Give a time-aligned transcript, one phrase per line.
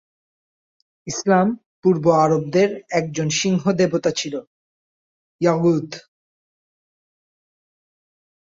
[1.07, 1.47] ইসলাম
[1.81, 2.69] পূর্ব আরবদের
[2.91, 4.33] একজন সিংহ- দেবতা ছিল,
[5.41, 5.89] ইয়াগুথ।